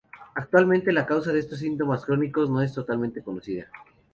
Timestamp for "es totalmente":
2.63-3.21